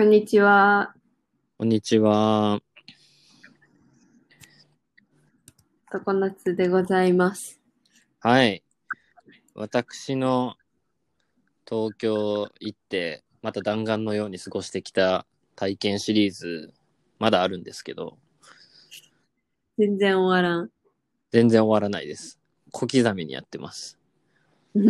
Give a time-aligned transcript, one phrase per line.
[0.00, 0.94] こんにちは。
[1.58, 2.62] こんにちは。
[5.92, 7.60] 常夏でございます。
[8.20, 8.64] はい。
[9.54, 10.56] 私の
[11.68, 16.72] 東京行って、また弾丸のように過ごしてきた体験シリーズ、
[17.18, 18.16] まだあるんですけど、
[19.76, 20.70] 全然終わらん。
[21.30, 22.40] 全然終わらないです。
[22.72, 23.98] 小刻みにやってます。
[24.74, 24.82] は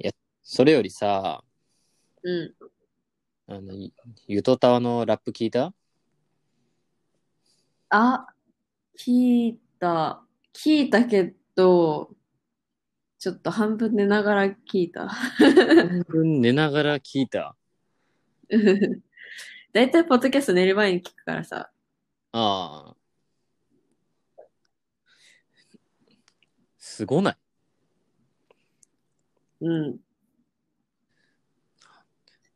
[0.00, 0.14] い。
[0.44, 1.42] それよりさ、
[2.22, 2.54] うん。
[3.52, 3.90] あの、ゆ
[4.28, 5.74] ゆとたわのラップ聞いた？
[7.88, 8.28] あ、
[8.96, 10.22] 聞いた。
[10.54, 12.14] 聞いたけど、
[13.18, 15.08] ちょっと半分寝ながら聞いた。
[15.08, 17.56] 半分寝ながら聞いた？
[19.72, 21.72] だいたいポッドキャスト寝る前に聞くからさ。
[22.30, 22.96] ああ。
[26.78, 27.36] すごない？
[29.60, 29.98] うん。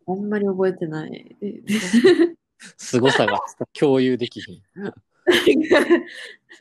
[0.06, 1.36] あんまり覚えてない。
[2.77, 3.41] すごさが
[3.78, 4.62] 共有できひん。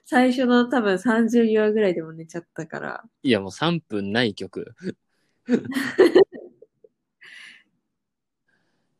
[0.06, 3.04] 最初の多分30秒ぐらいでも寝ちゃったから。
[3.22, 4.74] いやもう3分ない曲。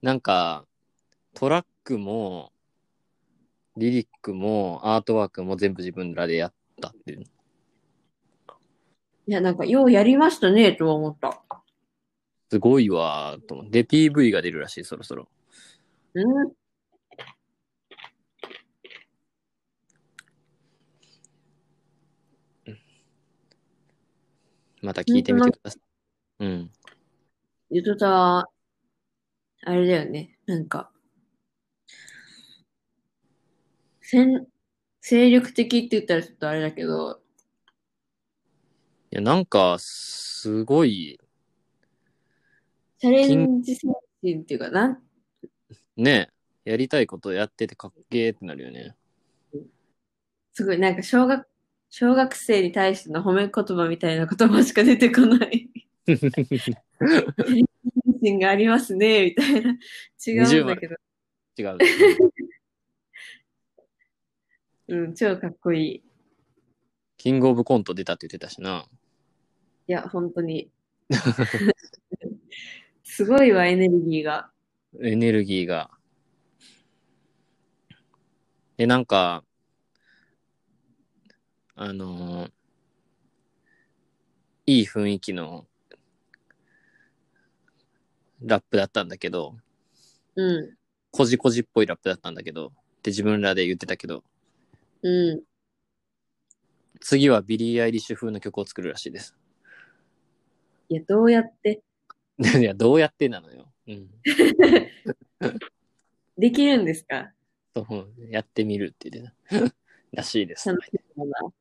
[0.02, 0.66] なんか、
[1.34, 2.52] トラックも、
[3.78, 7.22] リリックも、アートワークも全部自分らでやったっていう。
[7.22, 7.26] い
[9.32, 11.42] や、なんか、ようやりましたね、とは思った。
[12.54, 13.82] すごいわーと思って。
[13.82, 15.28] で、PV が出るらしい、そろそろ。
[16.14, 16.52] うん
[24.84, 25.80] また聞いてみてくださ
[26.40, 26.46] い。
[26.46, 26.72] うん。
[27.72, 28.50] ゆとたは、
[29.64, 30.38] あれだよね。
[30.46, 30.92] なんか、
[34.02, 34.46] 戦、
[35.02, 37.20] 精力的って言ったらちょっとあれだけど、
[39.12, 41.20] いや、なんか、すごい、
[43.04, 43.90] チャレンジ精
[44.22, 44.98] 神っていうか、なん、
[45.98, 46.30] ね、
[46.64, 48.96] やりたいことやっててかっけーってなるよね。
[50.54, 51.46] すごい、なんか小学、
[51.90, 55.70] 小学生に対しての褒め言葉みたいな言葉しか出てこない。
[56.08, 56.16] 精
[58.22, 59.78] 神がありますね、みたいな。
[60.26, 60.96] 違うんだけど、
[61.58, 61.78] 違う。
[64.88, 65.96] うん、超かっこいい。
[65.96, 66.04] い
[67.18, 68.86] キングオブコント出たって言ってたしな。
[69.88, 70.72] や、本当に。
[73.16, 74.50] すごいわ、エネルギーが。
[75.00, 75.92] エネルギーが。
[78.76, 79.44] で、なんか、
[81.76, 82.52] あのー
[84.66, 85.68] いい雰囲気の
[88.42, 89.58] ラップだったんだけど、
[90.36, 90.76] うん、
[91.12, 92.72] こじこじっぽいラップだったんだけど、っ
[93.04, 94.24] て自分らで言ってたけど、
[95.04, 95.44] うん。
[97.00, 99.36] 次はビリー・アイリッシュ風の曲を作るらしいです。
[100.90, 101.84] いや、どうやって、
[102.60, 103.72] いや、どうやってなのよ。
[103.88, 104.10] うん。
[106.38, 107.32] できるんですか？
[107.76, 109.32] そうやってみるって言って
[109.70, 109.76] た。
[110.14, 110.70] らしいです。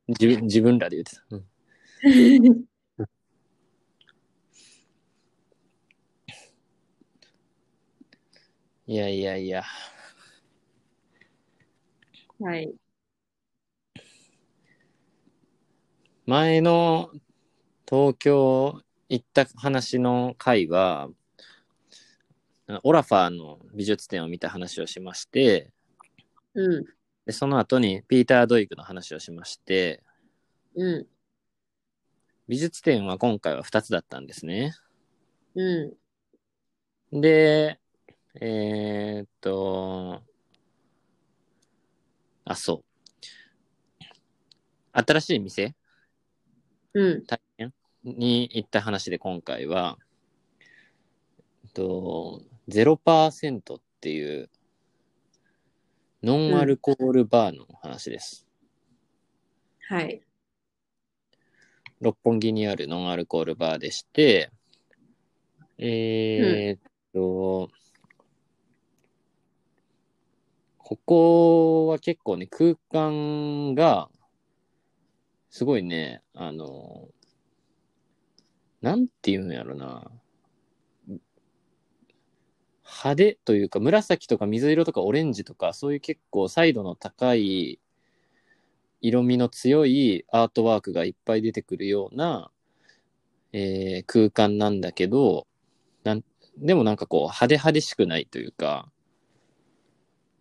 [0.08, 1.24] 自分自分らで言ってた。
[1.30, 1.46] うん
[2.98, 3.04] な。
[8.86, 9.64] いやいやいや。
[12.40, 12.74] はい。
[16.26, 17.10] 前の
[17.88, 18.82] 東京
[19.12, 21.10] 行った話の回は、
[22.82, 25.70] オラファーの美術展を見た話をしまして、
[26.54, 26.84] うん、
[27.26, 30.02] でその後にピーター・ドイグの話をしまして、
[30.74, 31.06] う
[32.48, 34.72] 美術展は今回は2つだったんですね。
[35.62, 35.92] ん、
[37.12, 37.78] うで、
[38.40, 40.22] えーっと、
[42.46, 42.84] あ、そう。
[44.92, 45.74] 新しい店？
[46.94, 47.24] ん、うん、
[48.04, 49.98] に行った話で今回は、
[51.64, 54.50] えっと、0%っていう
[56.22, 58.46] ノンアルコールバーの話です。
[59.88, 60.22] はい。
[62.00, 64.50] 六本木にあるノンアルコールバーでして、
[65.78, 66.80] えーっ
[67.12, 67.70] と、
[70.78, 74.08] ここは結構ね、空間が、
[75.48, 77.08] すごいね、あの、
[78.82, 80.10] なんていうんやろな。
[82.84, 87.80] 派手というか、紫とか水色とかオレンジとか、そういう結構彩度の高い、
[89.02, 92.50] 色味の強いアートワークがいっぱい出てくるような、
[93.52, 95.46] えー空間なんだけど
[96.04, 96.24] なん、
[96.58, 98.90] でもなんかこう派手派手しくないというか、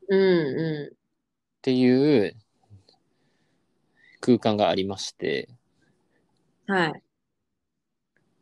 [0.09, 0.97] うん、うっ
[1.61, 2.35] ていう
[4.21, 5.49] 空間がありまして、
[6.67, 6.71] ん。
[6.73, 7.03] はい。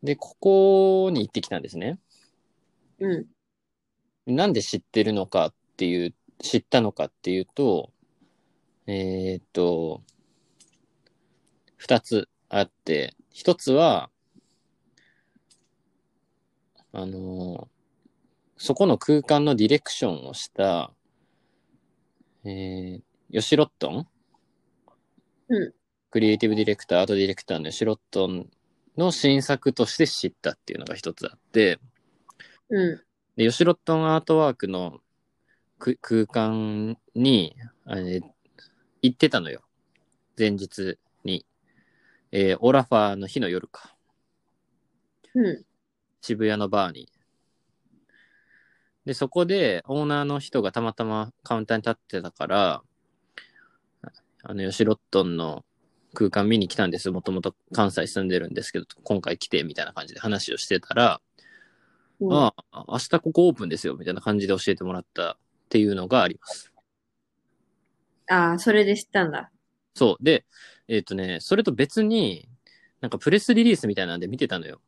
[0.03, 1.99] で、ここに行ってきたんですね。
[2.99, 3.25] う
[4.27, 4.35] ん。
[4.35, 7.91] なんで知ってるのかっていう、知ったのかっていうと、
[8.87, 10.03] えーっと、
[11.77, 14.09] 二つあって、一つは、
[16.91, 17.79] あのー
[18.61, 20.91] そこの空間のディレクションをした、
[22.43, 24.07] えー、ヨシロットン？
[25.47, 25.73] うん
[26.11, 28.49] クリエイティブディレクター、アートディレクターのヨシロットン
[28.99, 31.79] の新作として知ったっていうのが一つあって、
[32.69, 33.01] うん。
[33.37, 34.99] で、ヨシロットンアートワークの
[35.79, 37.55] 空間に、
[37.85, 38.21] あれ
[39.01, 39.63] 行ってたのよ。
[40.37, 41.45] 前日に。
[42.31, 43.95] えーオラファーの日の夜か。
[45.33, 45.65] うん。
[46.21, 47.09] 渋谷のバーに。
[49.05, 52.83] で、そこでオーナーの人がたまたまカウンターに立ってたから、
[54.43, 55.65] あの、ヨシロットンの
[56.13, 57.11] 空間見に来たんです。
[57.11, 61.21] もともと関西住んでるんですけど、今回来て、みたいな感じで話をしてたら、
[62.19, 65.37] うんああ、明日ここオープンですよ、みたいな感じで教えてもらったっ
[65.69, 66.73] ていうのがあります。
[68.27, 69.51] ああ、それで知ったんだ。
[69.93, 70.23] そう。
[70.23, 70.45] で、
[70.87, 72.49] えっ、とね、それと別に、
[73.01, 74.81] なんかプレスリリースみたいなんで見てたのよ。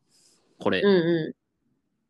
[0.58, 0.80] これ。
[0.80, 1.36] うんう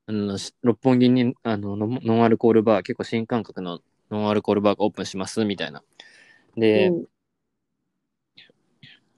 [0.06, 3.80] あの、し六本木に、あの、ノンアルコールバー、結構新感覚の
[4.10, 5.84] ノンアルコールバーがオープンします、みたいな。
[6.56, 6.60] ん。
[6.60, 7.06] で、うん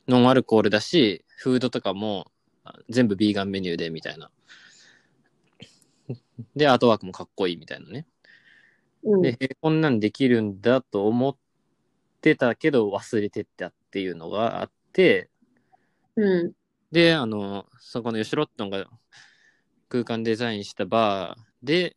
[0.08, 2.30] ノンアルコールだし、フードとかも
[2.64, 4.30] あ全部ビーガンメニューで、みたいな。
[6.56, 8.06] で、アートワークもかっこいいみたいなね。
[9.04, 9.22] うん。
[9.22, 11.36] で、えこんなんできるんだと思っ
[12.20, 15.30] てたけど忘れてたっていうのがあって、
[16.16, 16.52] うん。
[16.90, 18.88] で、あの、そこのヨシロットンが
[19.88, 21.96] 空間デザインしたバーで、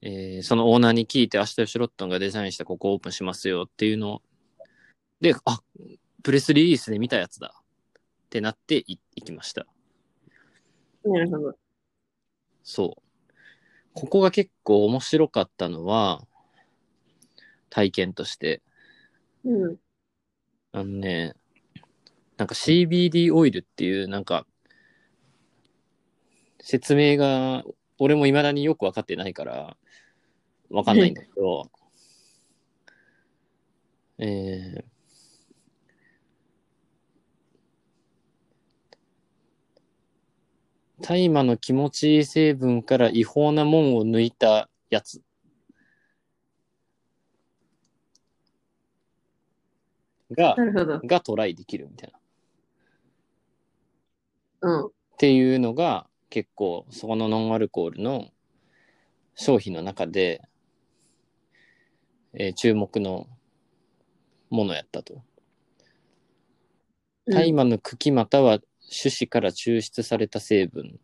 [0.00, 4.22] えーそのオーナーに聞いて、明日ヨシロットンがデザインしたここオープンしますよっていうの
[5.20, 5.60] で、あ、
[6.22, 7.62] プレスリリースで見たやつだっ
[8.30, 9.66] てなってい行きました。
[11.04, 11.54] なるほど。
[12.62, 13.02] そう。
[13.94, 16.22] ここが結構面白かったのは、
[17.70, 18.62] 体験として。
[19.44, 19.76] うん。
[20.72, 21.34] あのね、
[22.36, 24.46] なんか CBD オイルっていう、なんか、
[26.60, 27.64] 説明が、
[27.98, 29.76] 俺も未だによくわかってないから、
[30.70, 31.70] わかんないんだけど、
[34.18, 34.84] えー、
[41.02, 45.22] 大麻の気持ちいい成分から違法なもんを抜いたやつ。
[50.30, 51.00] がな、るほど。
[51.04, 52.18] がトライできるみたいな。
[54.60, 54.86] うん。
[54.86, 58.30] っていうのが結構そこのノンアルコールの
[59.34, 60.42] 商品の中で、
[62.32, 63.28] えー注目の
[64.50, 65.22] ものやったと。
[67.26, 68.58] うん大麻の茎または
[68.90, 70.98] 種子から抽出された成分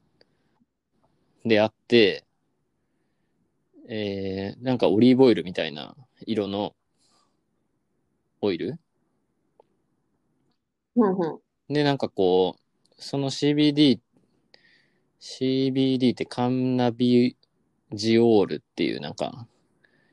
[1.45, 2.25] であって、
[3.89, 5.95] えーなんかオリーブオイルみたいな
[6.27, 6.75] 色の
[8.41, 8.79] オイル？
[10.97, 11.41] うんうん。
[11.69, 14.01] で、なんかこう、その CBD、
[15.21, 17.37] CBD ってカンナビ
[17.93, 19.47] ジオールっていうなんか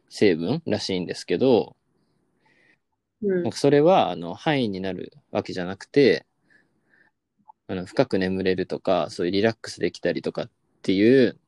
[0.10, 1.76] 成分らしいんですけど、
[3.22, 6.26] うんなんかそれはあの範囲になるわけじゃなくて、
[7.72, 10.50] あの深く眠れるとか、そういうリラックスできたりとかっ
[10.82, 11.40] ていう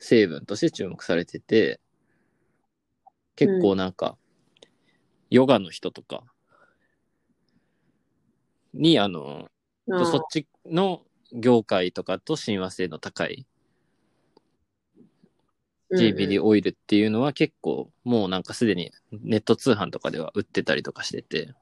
[0.00, 1.78] 成分として注目されてて、
[3.36, 4.18] 結構なんか、
[5.30, 6.24] ヨガの人とか
[8.74, 9.46] に、あの、
[9.86, 11.02] とそっちの
[11.32, 13.46] 業界とかと親和性の高い
[15.92, 21.54] GBD オイルっていうのは結構もうなんかすでにネット通販とかでは売ってたりとかしてて、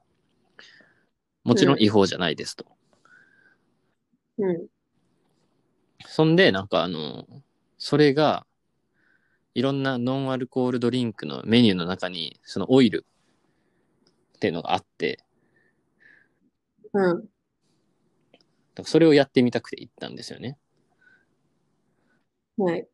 [1.43, 2.65] もちろん違法じゃないですと。
[2.65, 2.80] うん。
[6.05, 7.25] そんでなんかあの、
[7.77, 8.45] それが
[9.53, 13.05] いろんなノンアルコールドリンクのメニューの中にそのオイル
[14.37, 15.23] っていうのがあって、
[16.93, 17.21] うん。
[17.21, 17.29] だか
[18.77, 20.57] らそれをやってみたくて行ったんですよね。
[22.57, 22.87] はい。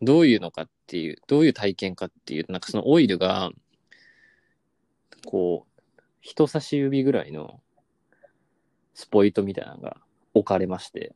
[0.00, 3.50] どういうのかっていう、どういう体験かっていうと、なんかそのオイルが、
[5.26, 5.82] こう、
[6.20, 7.60] 人差し指ぐらいの
[8.98, 9.96] スポイトみたいなのが
[10.34, 11.14] 置かれまして、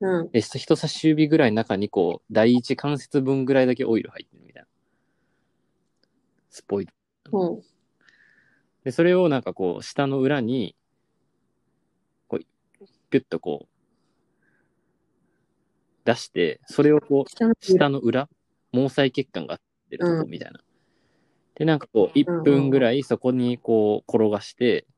[0.00, 0.30] うん。
[0.32, 4.68] で、人差し指ぐらいの中にこう、第一関節分ぐらいだけオイル入ってるみたいな。
[6.50, 6.88] スポイ
[7.22, 7.30] ト。
[7.30, 7.62] うん。
[8.82, 10.74] で、それをなんかこう、下の裏に、
[12.26, 13.68] こう、ピュッとこう、
[16.04, 18.28] 出して、それをこう、下の裏、
[18.72, 20.58] 毛細血管があってるとこみたいな。
[21.54, 24.88] で、なんかこう、1うんうん分ぐらいそこにこう、転がして、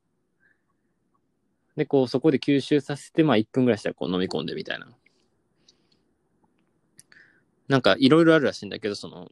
[1.79, 4.85] で、こう、そこで吸収させて、まあ、1分ぐらいしたらこう飲み込んでみたいな。
[4.85, 4.89] っ
[7.69, 9.31] なんかいろいろあるらしいんだけど、その、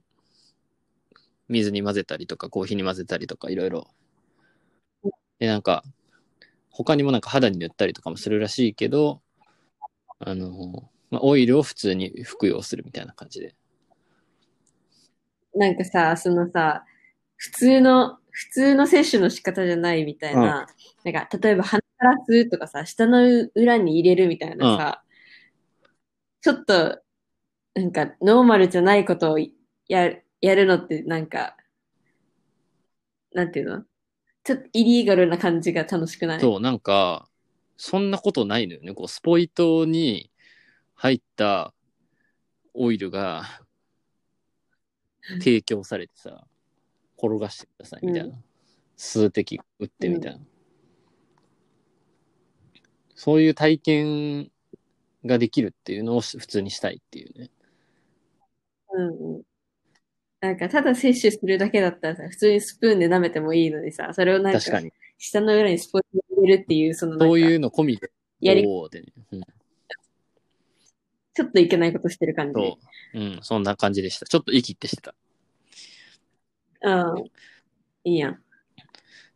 [1.50, 3.89] 水に混ぜたりとか、コーヒーに混ぜたりとか、いろいろ。
[5.39, 5.84] で、なんか、
[6.70, 9.22] 他にもなんか肌に塗ったりとかもするらしいけど、
[10.20, 13.56] あの、まあ、オイルを普通に服用するみたいな感じで。
[15.54, 16.86] なんかさ、そのさ、
[17.36, 20.66] 普通の、普通の摂取の仕方じゃないみたいな、
[21.04, 25.04] なんか、例えば鼻から吸うとかさ、下の裏に入れるみたいなさ、
[26.42, 27.00] ちょっと、
[27.74, 29.39] なんか、ノーマルじゃないことを
[29.88, 31.58] ややるのって、なんか、
[33.34, 33.84] なんていうの？
[34.44, 36.39] ちょっとイリーガルな感じが楽しくない？
[36.39, 37.27] そう、なんか、
[37.75, 38.94] そんなことないのよね。
[38.94, 40.32] こう、スポイトに
[40.96, 41.74] 入った
[42.74, 43.44] オイルが
[45.39, 46.46] 提供されてさ、
[47.18, 48.36] 転がしてくださいみたいな。
[48.96, 50.39] 数滴打ってみたいな。
[53.17, 54.51] そういう体験
[55.25, 57.50] ができるっていうのを普通にしたいっていうね。
[58.91, 59.41] うんうん。
[60.39, 64.93] なんか、ただ摂取するだけだったらさ、普通にスプーンで舐めてもいいのにさ、それをなんか、確かに。
[65.17, 68.69] 下の裏にスポイト入れるっていう、そのなんか、そういうの込みで、やり、ね。
[69.31, 69.41] うん
[71.33, 72.53] ちょっといけないことしてる感じ。
[72.53, 72.79] そ
[73.13, 73.19] う。
[73.19, 74.25] うん、そんな感じでした。
[74.25, 75.13] ちょっと息ってしてた。
[76.81, 77.25] うん。
[78.03, 78.29] いいや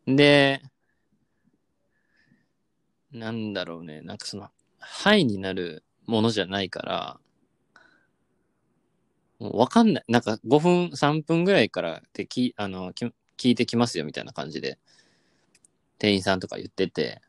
[0.08, 0.16] ん。
[0.16, 0.64] で、
[3.12, 4.02] なんだろうね。
[4.02, 4.50] なんかその、
[4.80, 7.20] ハイになるものじゃないから、
[9.40, 10.04] もうわかんない。
[10.08, 13.06] なんか5分、3分ぐらいからってき、あの、き
[13.38, 14.78] 聞いてきますよみたいな感じで、
[16.00, 17.22] 店員さんとか言ってて、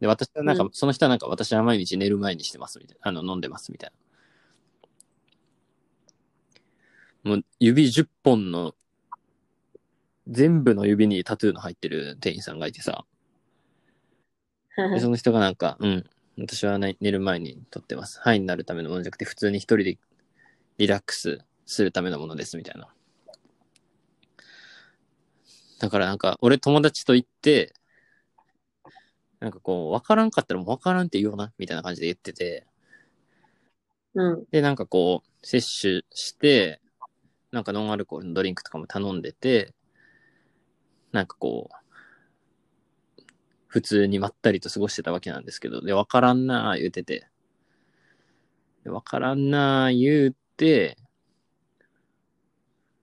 [0.00, 3.92] で、私はなんか、うんその人はなんか私は毎日寝る前にしてますみたいな、あの、飲んでますみたい
[7.24, 7.30] な。
[7.32, 8.74] もう指10本の
[10.28, 13.04] 全部の指にタトゥーの入ってる店員さんがいてさ、
[14.94, 16.04] でその人がなんか、うん、
[16.38, 18.20] 私はね寝る前に撮ってます。
[18.20, 19.98] ハイになるためのものじゃなくて、普通に一人で
[20.78, 22.88] リラックスするためのものです、みたいな。
[25.80, 27.72] だからなんか、俺友達と行って、
[29.40, 32.66] なんかこう、わからんかったらもうわからんって言おうな、みたいな感じで言ってて、
[34.14, 34.44] うん。
[34.50, 36.80] で、なんかこう、摂取して、
[37.52, 39.74] なんかノンアルコールのドリンクとかも頼んでて、
[41.12, 41.87] なんかこう、
[43.68, 47.28] 普通にまったりと過ごしてたわけなんですけど、で、わからんなー言うてて、
[48.82, 50.96] でわからんなー言うて、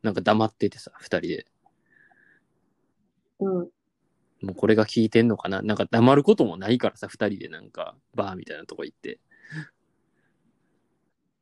[0.02, 1.46] なんか黙っててさ、二人で。
[3.40, 3.70] うん。
[4.42, 5.62] もうこれが聞いてんのかな？
[5.62, 9.20] なんか黙ることもないからさ、二人でなんか、バーみたいなとこ行って、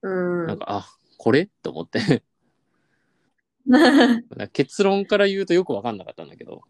[0.01, 0.47] うん。
[0.47, 0.85] なんか、あ、
[1.17, 1.49] これ？
[1.61, 2.23] と思って。
[4.51, 6.63] 結論から言うとよくわかんなかったんだけど、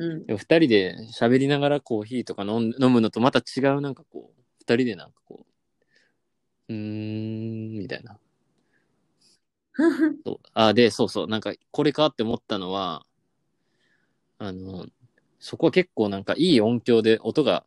[0.00, 0.26] うん。
[0.26, 5.46] でも二人で喋りながらコーヒーとか飲ん飲むのとまた違うなんかこう、二人でなんかこ
[6.68, 8.18] う、うーん、みたいな。
[10.24, 13.04] そうあ、で、そうそう、なんかこれかって思ったのは、
[14.38, 14.86] あの、
[15.38, 17.64] そこは結構なんかいい音響で音が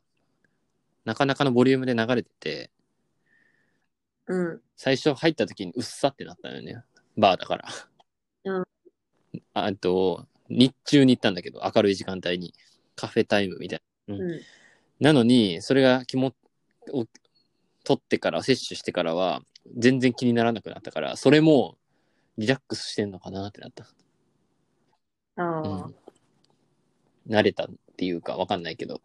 [1.05, 2.71] なかなかのボリュームで流れてて、
[4.27, 4.61] うん。
[4.75, 6.83] 最初入った時にうっさってなったのよね。
[7.17, 7.69] バーだから。
[8.45, 8.63] うん
[9.53, 12.53] ああと、日中に行ったんだけど、明るい時間帯に。
[12.95, 14.15] カフェタイムみたいな。
[14.15, 14.41] うん。
[14.99, 16.33] なのに、それが気も、
[16.91, 17.05] を
[17.83, 19.41] 取ってから、摂取してからは、
[19.77, 21.77] 全然気にならなくなったから、それも
[22.37, 23.85] リラックスしてんのかなってなった。
[25.35, 25.87] あうあ。
[25.87, 25.95] ん。
[27.27, 29.01] 慣れたっていうか、わかんないけど、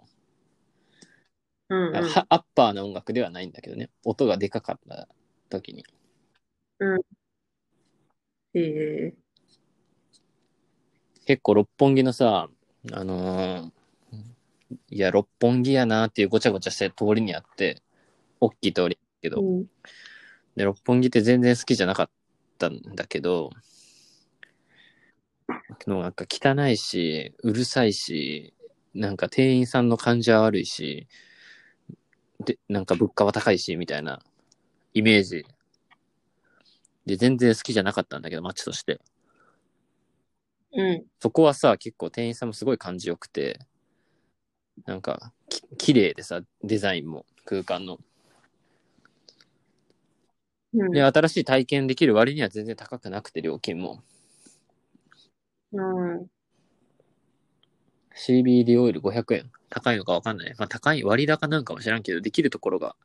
[1.69, 1.89] うん。
[1.89, 1.93] うん。
[1.93, 3.91] はアッパーな音楽ではないんだけどね。
[4.05, 5.09] 音がでかかった
[5.49, 5.85] 時に。
[8.55, 9.15] へえ。
[11.29, 12.49] 結構六本木のさ、
[12.91, 13.71] あのー
[14.89, 17.83] いや、六本木やなっていうごちゃごちゃした通りにあって、
[18.41, 19.67] 大きい通りだけど、うん。
[20.57, 22.11] で、六本木って全然好きじゃなかっ
[22.57, 23.51] たんだけど、
[25.87, 28.55] なんか汚いし、うるさいし、
[28.95, 31.09] なんか店員さんの感じは悪いし、
[32.41, 34.23] で、なんか物価は高いし、みたいな
[34.95, 35.45] イメージ。
[37.05, 38.99] で、全然好きじゃなかったんだけど、街として。
[40.73, 41.05] うん。
[41.21, 43.59] そこはさ、結構店員さんもすごい感じよくて、
[44.87, 47.99] なんか、き綺麗でさ、デザインも、空間の。
[50.75, 50.91] うん。
[50.93, 54.03] で、新しい体験できる割には全然高くなくて、料金も。
[55.73, 56.27] うん。
[58.15, 59.51] CBD オイル500円。
[59.71, 60.55] 高いのかわかんない。
[60.59, 62.97] まあ高い割高なんかも知らんけど、できるところが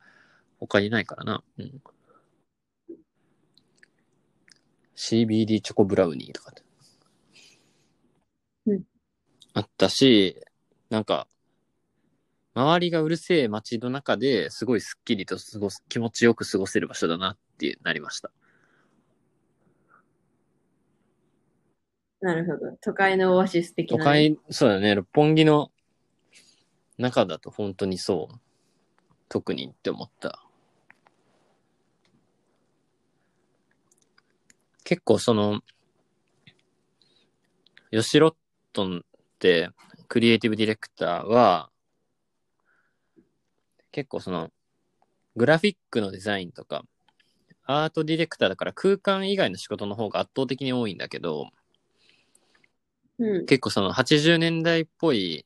[0.58, 1.44] 他にないからな。
[1.58, 1.82] うん。
[4.96, 6.63] CBD チョコブラウニーとかって。
[9.54, 10.36] うんあったし、
[10.90, 11.28] なんか、
[12.54, 18.30] 周りがうるせえ街の中ですごいスッキリと過ごす、気持ちよく過ごせる場所だなっってなりました。
[22.20, 22.76] なるほど。
[22.80, 23.98] 都会のオアシス的な。
[23.98, 25.70] 都会、そうだね、六本木の
[26.98, 28.36] 中だと本当にそう。
[29.28, 30.42] 特にって思った。
[34.84, 35.62] 結構その、
[37.90, 38.34] ヨシロッ
[38.72, 39.04] トン
[40.08, 41.70] クリエイティブディレクターは、
[43.92, 44.50] 結構その、
[45.36, 46.84] グラフィックのデザインとか、
[47.64, 51.48] アートディレクターだから空間以外の仕事の方が圧倒的に多いんだけど、
[53.18, 53.46] うん。
[53.46, 55.44] 結構その80年代っぽい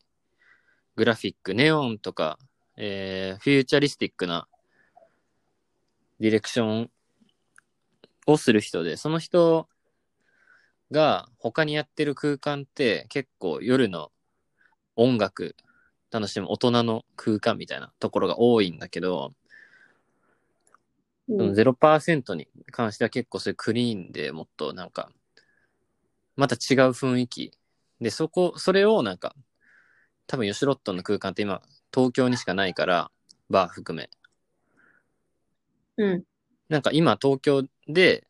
[0.97, 2.39] グラフィック、ネオンとか、
[2.77, 4.49] えーフューチャリスティックな
[6.21, 6.91] ディレクション
[8.27, 9.69] をする人で、その人
[10.91, 14.11] が他にやってる空間って結構夜の
[14.97, 15.57] 音楽
[16.11, 19.33] 楽しむ大人の空間みたいなところが多いんだけど、
[21.29, 25.11] うんその0%に関しては結構それクリーンでもっとなんか、
[26.37, 27.53] また違う雰囲気。
[28.01, 29.35] で、そこ、それをなんか、
[30.29, 33.11] 多分ヨシロットンの空間って今、東京にしかないから、
[33.51, 34.11] バー含め。
[35.97, 36.25] うん。
[36.69, 38.28] なんか今東京で、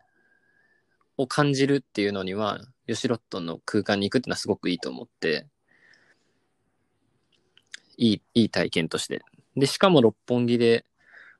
[1.18, 5.46] を感じるっていうのには、ヨシロットンの空間に行くっていうのはすごくいいと思って、
[7.98, 9.22] いい、いい体験として。
[9.56, 10.87] で、しかも六本木で、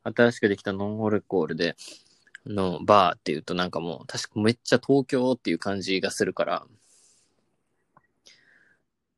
[0.03, 1.77] 新しくできたノンオルコールで、
[2.47, 6.67] のバーっていうとなんかもう、確かめっちゃ東京っていう感じがするから、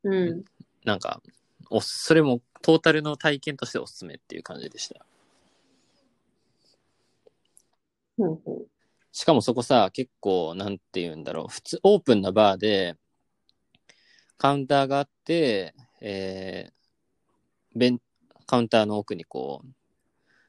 [0.02, 0.45] うん。
[0.85, 1.23] なんか、
[1.71, 5.07] お、それもトータルの体験としておすすめっていう感じでした。
[8.17, 8.80] ほうほう。
[9.12, 11.49] しかもそこさ、結構、なんて言うんだろう。
[11.49, 12.97] 普通、オープンなバーで、
[14.38, 18.00] カウンターがあって、えー、ベン、
[18.47, 19.69] カウンターの奥にこう、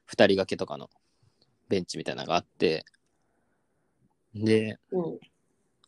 [0.06, 0.90] 二人掛けとかの
[1.68, 2.84] ベンチみたいなのがあって、
[4.34, 5.18] で、うん。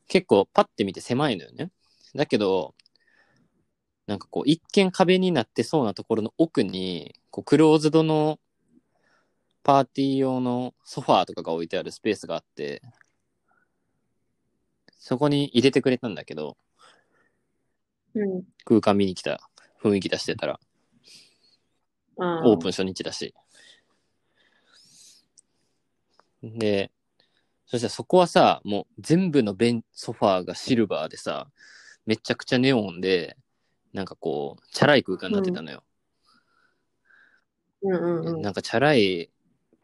[0.09, 1.70] 結構パッて見て狭いのよね。
[2.14, 2.75] だけど、
[4.07, 8.38] なんかこう、一見壁になってそうなところの奥に、こう、クローズドの
[9.64, 12.83] パーティー用のソファーとかが置いてあるスペースがあって、
[14.98, 16.59] そこに入れてくれたんだけど、
[18.14, 18.44] うん。
[18.66, 19.40] 空間見に来た
[19.83, 20.61] 雰囲気出してたら、
[22.16, 23.35] オープン初日だし。
[26.42, 26.92] で、
[27.64, 31.48] そしたらそこはさ、もう全部のベン、ソファーがシルバーでさ、
[32.05, 33.38] めちゃくちゃネオンで、
[33.94, 35.83] なんかこう、チャラい空間になってたのよ。
[37.83, 38.42] うんうんうん。
[38.42, 39.31] なんかチャラい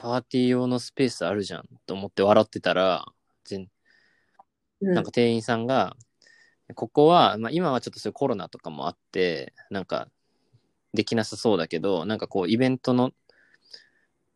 [0.00, 3.04] パーティー用のスペースあるじゃんと思って笑ってたら、
[3.44, 3.68] 全
[4.80, 5.94] うんなんか店員さんが、
[6.74, 10.08] ここは、まあ、今はちょっとそういうコロナとかもあって、なんか
[10.94, 13.12] できなさそうだけど、なんかこうイベントの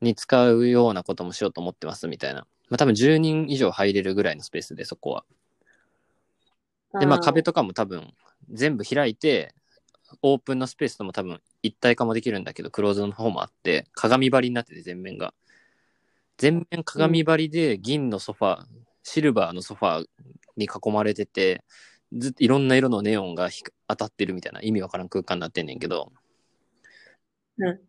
[0.03, 2.47] に使うようなこともしようと思ってますみたいな。
[2.69, 5.25] まあ多分10人以上入れるぐらいのスペースで、そこは。
[7.01, 8.13] で、まあ壁とかも多分
[8.51, 9.55] 全部開いて、
[10.21, 15.33] オープンのスペースとも多分一体化もできるんだけど、クローズドの方もあって、鏡張りになってて全面が。
[16.37, 18.65] 全面鏡張りで銀のソファー、
[19.03, 20.07] シルバーのソファー
[20.57, 21.63] に囲まれてて、
[22.13, 26.13] ずっといろんな色のネオンがひ当たってるみたいな意味わからん空間になってんねんけど。
[27.59, 27.81] うん。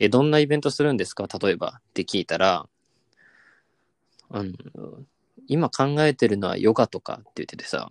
[0.00, 1.26] え、どんなイベントするんですか？
[1.40, 2.66] 例えばって聞いたら、
[4.30, 4.52] あの、
[5.46, 7.90] 今考えてるのはヨガとかって言っててさ、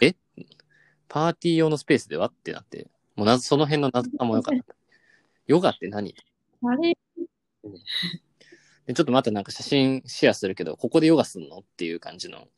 [0.00, 0.14] え？
[1.08, 2.28] パーティー用のスペースでは？
[2.28, 4.74] ってなって、もうなその辺の謎がもよかった。
[5.46, 6.14] ヨガって何？
[6.62, 6.96] あれ
[8.86, 11.58] でちょっとまたなんか写真シェアするけど、ここでヨガすんの？
[11.58, 12.48] っていう感じの。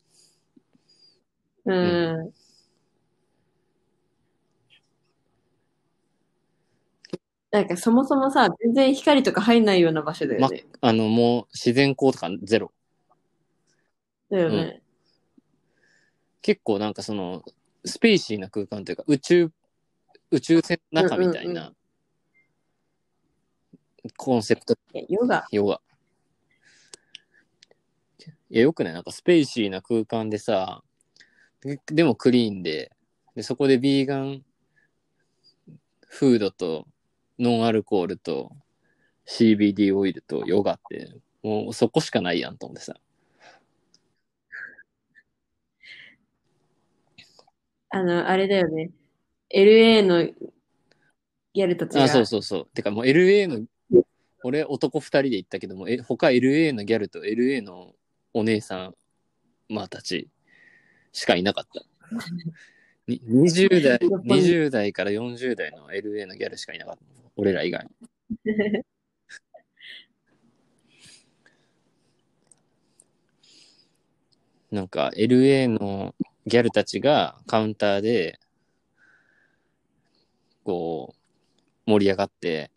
[1.65, 2.33] うん。
[7.51, 10.65] なんかそもそもさ、全然光とか入んないような場所だよね。
[10.81, 12.73] あの、もう自然光とかゼロ。
[14.31, 14.81] だよね。
[16.41, 17.43] 結構なんかその、
[17.85, 19.51] スペーシーな空間というか、宇宙、
[20.31, 21.73] 宇宙船の中みたいうんうんな、
[24.17, 24.75] コンセプト、
[25.07, 25.45] ヨガ。
[25.51, 25.81] ヨガ。
[28.49, 30.83] いや、よくね、なんかスペーシーな空間でさ、
[31.61, 32.91] ででもクリーンで、
[33.35, 34.43] で、そこでビーガン
[36.07, 36.87] フードと
[37.39, 38.51] ノンアルコールと
[39.25, 42.95] CBD オイルとヨガって、もうそこしかないやんと思ってさ。
[47.89, 48.91] あの、あれだよね。
[49.49, 50.25] LA の
[51.53, 52.03] ギャルたちが。
[52.03, 52.67] あ、そうそうそう。
[52.73, 53.65] てかもう LA の、
[54.43, 57.93] 俺男2人で行ったけども、え、他 LA のギャルと LA の
[58.33, 58.95] お姉さん、
[59.69, 60.29] まあたち
[61.13, 61.83] しかいなかった。
[63.07, 67.03] 20代、20代から40代の LA のギャルしかいなかった。
[67.35, 67.87] 俺ら以外。
[74.71, 76.15] なんか LA の
[76.47, 78.39] ギャルたちがカウンターで、
[80.63, 81.13] こ
[81.85, 82.71] う、盛り上がって、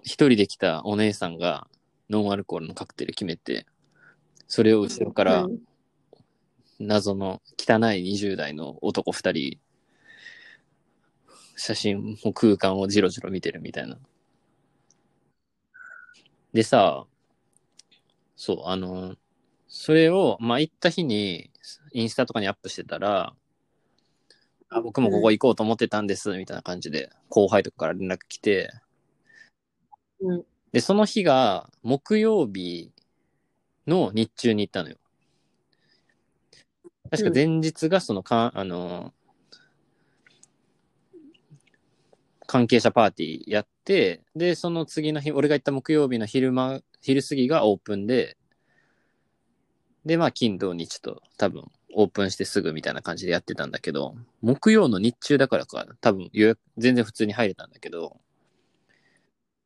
[0.00, 1.68] 一人で来たお姉さんが
[2.08, 3.66] ノンアルコールのカクテル決めて、
[4.48, 5.58] それを後ろからうん
[6.82, 9.58] 謎の汚い20代の男二人、
[11.56, 13.98] 写真も空間をじろじろ見てるみたいな。
[16.52, 17.06] でさ、
[18.36, 19.16] そう、あの、
[19.68, 21.50] それを、まあ、行った日に、
[21.92, 23.34] インスタとかにアップしてたら、
[24.68, 28.70] あ僕もここ行こうと思ってたんです、みたいな感じで、後輩とかから連絡来て、
[30.22, 30.44] うん。
[30.72, 32.92] で、その日が木曜日
[33.86, 34.96] の日中に行ったのよ。
[37.10, 39.12] 確か前日がそのか、あの、
[42.46, 48.36] 関係者パーティーやって、で、その次の日、俺が行った木曜日の昼間、昼過ぎがオープンで、
[50.06, 58.20] で、まあ、金土日と多分オープンしてすぐみたいな感じでやってたんだけど、木曜の日中だからか、多分予約、全然普通に入れたんだけど、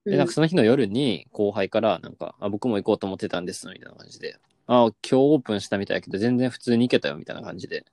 [0.07, 4.39] で、なんかその日の夜に後輩から、なんか、あ、僕も行こうと思ってたんです、みたいな感じで。
[4.69, 7.85] あ、今日オープンしたみたいだけど、全然普通に行けたよ、みたいな感じで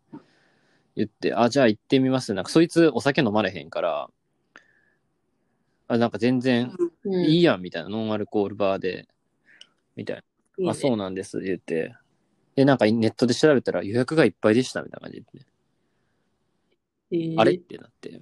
[0.95, 2.35] 言って、あ、じゃあ行ってみます。
[2.35, 4.09] なんか、そいつお酒飲まれへんから、
[5.87, 6.71] あ、なんか全然
[7.03, 9.07] うん、いいやん、みたいな、ノンアルコールバーで、
[9.95, 10.23] みたい
[10.59, 10.71] な。
[10.71, 11.95] あ、そうなんです、言って。
[12.55, 15.23] で、なんかネットで調べたら予約がいっぱいでした、みたいな感じ
[17.11, 17.55] であれ？
[17.55, 18.21] ってなって。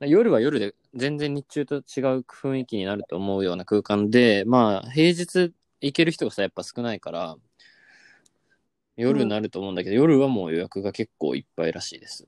[0.00, 1.82] 夜は夜で全然日中と違う
[2.20, 7.36] 雰囲気になると思うような空間で、まあ平日行ける人がさ、やっぱ少ないから、
[8.96, 12.26] 夜になると思うんだけど、夜はもう予約が結構いっぱいらしいです。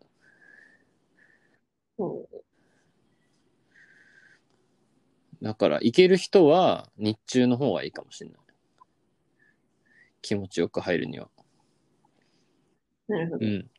[5.41, 8.39] だから行ける人は日中の方がいいかもしれない。
[10.23, 11.29] 気持ちよく入るには。
[13.07, 13.47] なるほど。
[13.47, 13.71] うん。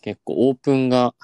[0.00, 1.14] 結構オープンが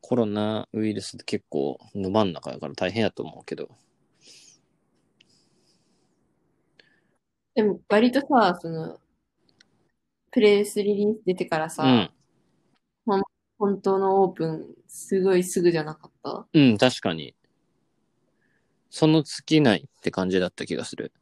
[0.00, 3.68] コロナウイルスで結構の真ん中だから大変やと思うけど。
[7.54, 8.98] でも、割とさ、その、
[10.30, 12.10] プレスリリース出てからさ、うん。
[13.56, 16.46] 本当のオープン、すごいすぐじゃなかった？
[16.52, 17.36] うん、確かに。
[18.90, 21.12] その尽きないって感じだった気がする。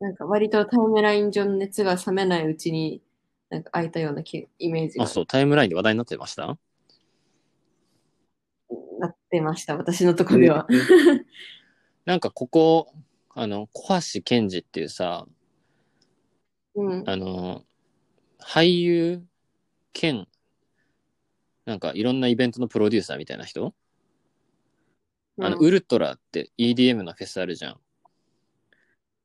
[0.00, 3.02] なんか割とタイムライン上の熱が冷めないうちに、
[3.50, 6.58] なんか開いたような気イメージがあ、そう、タイムラインで話題になってました？
[8.98, 10.66] なってました、私のとこでは。
[12.04, 12.92] なんかここ、
[13.30, 15.26] あの、小橋健二っていうさ、
[16.74, 17.08] うん。
[17.08, 17.64] あの、
[18.38, 19.22] 俳優
[19.92, 20.26] 兼、
[21.64, 23.74] なんかいろんなイベントのプロデューサーみたいな人、
[25.38, 27.80] あの、うんウルトラって EDM のフェスあるじゃん。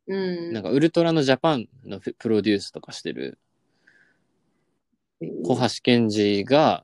[0.09, 0.53] うん。
[0.53, 3.37] なんかウルトラのジャパンのプロデュースとかしてる
[5.43, 6.83] 小橋健二が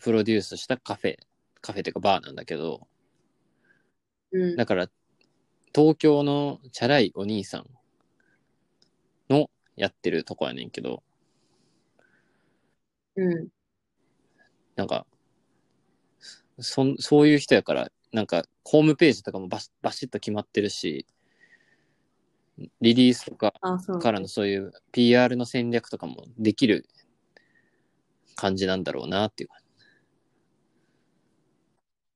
[0.00, 1.16] プロデュースしたカフェ、
[1.60, 2.88] カフェっていうかバーなんだけど、
[4.32, 4.56] うん。
[4.56, 4.88] だから
[5.74, 7.66] 東京のチャラいお兄さん
[9.28, 11.02] のやってるとこやねんけど、
[13.16, 13.48] うん。
[14.76, 15.06] なんか、
[16.60, 21.06] そんそういう人やから、なんか、ホームページとかもバシバシッと決まってるし、
[22.80, 23.52] リリースとか。
[24.00, 26.86] からのそういう PR の戦略とかもできる
[28.36, 29.56] 感じなんだろうなっていうか。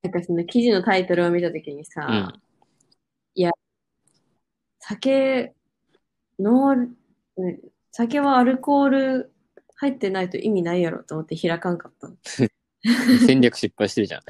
[0.02, 2.44] なんかその記事のタイトルを見たときにさ、うん
[4.86, 5.54] 酒、
[6.38, 7.58] ノー、ね
[7.90, 9.32] 酒はアルコール
[9.76, 12.10] 入ってないと意味ないやろと思って開かんかった。
[13.26, 14.20] 戦略失敗してるじゃん。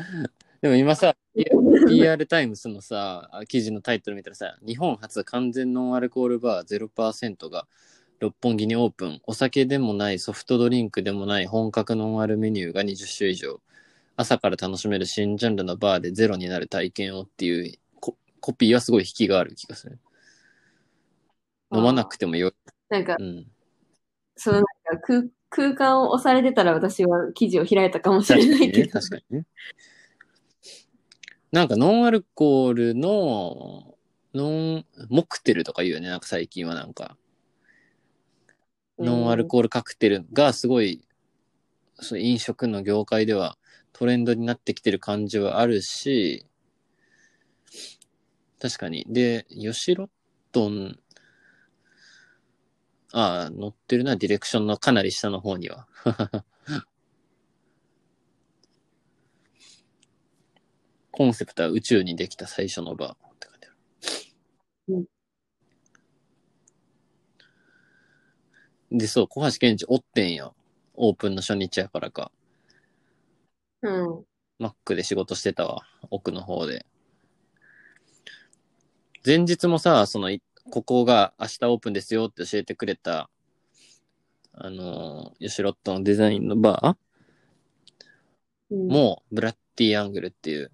[0.65, 7.67] でも今さ、PR タイムスのさ、記事のタイトル見たらさ、日本初完全ノンアルコールバー0%が
[8.19, 9.21] 六本木にオープン。
[9.27, 13.61] お酒でもないソフトドリンクでもない本格ノンアルメニューが20種以上。
[14.17, 19.99] 朝から楽しめる新ジャンルのバーでゼロになる体験をっていうココピーはすごい引きがある気がする。
[21.75, 22.53] 飲まなくてもよい。
[22.89, 23.47] なんか、うん。
[24.35, 24.65] そのなん
[24.99, 28.49] か空空間を押されてたら私は記事を開いたかもしれ。
[28.49, 28.93] ないけど。
[28.93, 29.45] 確かにね。
[31.55, 33.95] なんかノンアルコールの、
[34.35, 36.09] ノン、モクテルとか言うよね。
[36.09, 37.17] なんか最近はなんか、
[38.99, 41.07] ノンアルコールカクテルがすごい、
[42.01, 43.57] そう飲食の業界では
[43.93, 46.45] トレンドになってきてる感じはあるし、
[48.61, 49.07] 確かに。
[49.09, 50.09] で、ヨシロッ
[50.51, 50.99] トン、
[53.13, 55.87] ああ、乗ってるな、ディレクションのかなり下の方には。
[61.17, 63.77] コンセプトは宇宙にできた最初のバーって書いてある。
[64.89, 65.05] うん
[68.91, 70.55] で、そう、小橋健二おってんよ。
[70.95, 72.31] オープンの初日やからか。
[73.83, 74.25] うん。
[74.59, 75.83] マックで仕事してたわ。
[76.11, 76.87] 奥の方で。
[79.27, 83.31] 前日もさ、その、いここが明日オープンですよって教えてくれた、
[84.53, 86.97] あのー、ヨシロットのデザインのバー
[88.71, 90.71] うん、も、ブラッディアングルっていう、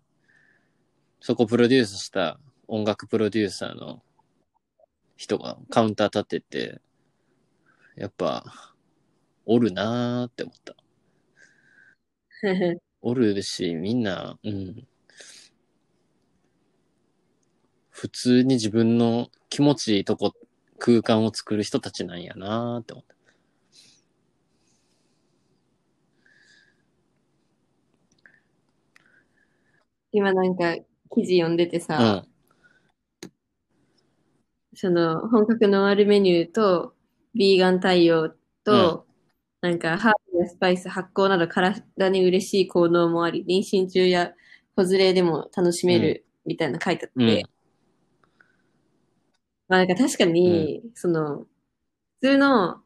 [1.20, 4.02] そこプロデュースした音楽プロデューサーの
[5.16, 6.80] 人がカウンター立ってて、
[7.94, 8.74] やっぱ、
[9.44, 10.74] おるなーって思った。
[13.02, 14.88] おるし、みんな、うん。
[17.90, 20.33] 普通に自分の気持ちいいとこ、
[20.78, 23.14] 空間を作る人たちなんやなーって思った。
[30.12, 30.76] 今なんか
[31.14, 32.29] 記事読んでてうさ、ん。
[34.75, 36.94] その本格ノンアルメニューと、
[37.35, 38.31] ビーガン対応
[38.64, 39.07] と、
[39.61, 44.33] なんかハーブやスパイス、発酵など体に嬉しい効能もあり、妊娠中や
[44.77, 47.51] 子連れでも楽しめるみたいな書いてあって、うん。
[49.68, 51.46] まあなんか確かに、その、普
[52.23, 52.83] 通の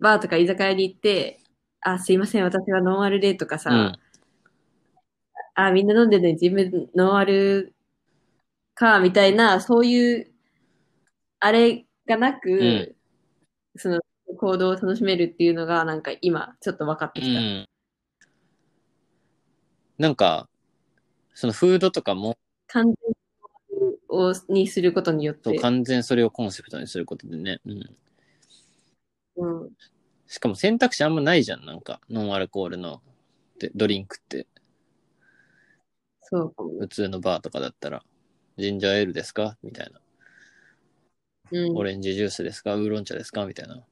[0.00, 1.40] バーとか居酒屋に行って、
[1.80, 4.01] あ、すいません、私はノンアルでとかさ、うん。
[5.54, 7.74] あ、みんな飲んでるのに自分ノンアル
[8.74, 10.32] か、みたいな、そういう、
[11.40, 12.94] あれがなく、ん
[13.76, 14.00] その
[14.36, 17.40] 行動を楽しめるっていうのが、なんか今、ちょっと分かってうきた。
[17.40, 17.68] ん。
[19.98, 20.48] なんか、
[21.34, 22.38] そのフードとかも、
[22.68, 22.94] 完全
[24.08, 27.60] をにすることによって、完全それをコンセプトにすることでね。
[27.64, 27.96] うん。
[29.36, 29.70] うん、
[30.26, 33.02] しかも選択肢あんまないじゃん、なんか、ノンアルコールの
[33.58, 34.46] でドリンクって。
[36.32, 36.78] そうかもね。
[36.80, 38.02] 普通のバーとかだったら、
[38.56, 39.58] ジンジャーエールですか？
[39.62, 40.00] みたいな。
[41.50, 43.44] うんオレンジジュースですかウーロン茶ですか？
[43.44, 43.84] みたいな。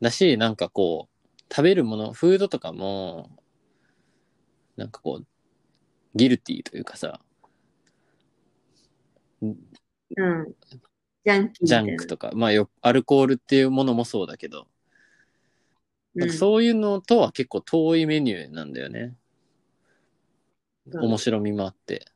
[0.00, 3.30] だし、なんかこう、食べるもの、フードとかも、
[4.76, 5.26] なんかこう、
[6.16, 7.20] ギルティーというかさ、
[9.40, 9.56] うん。
[10.10, 11.90] ジャンキーみジたいな。
[11.92, 14.66] ャンクとか、まあよ、アルコールっていうものもそうだけど、
[16.14, 19.16] なんかそういうのとは結構遠いメニューなんだよね。
[20.86, 22.06] うん面白みもあって。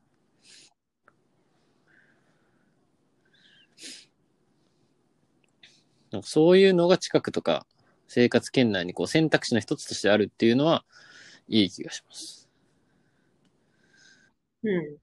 [6.10, 7.66] なんかそういうのが近くとか
[8.08, 10.84] 生活圏内にこう選択肢の一つとしてあるっていうのは
[11.48, 12.48] いい気がします。
[14.62, 14.98] うん。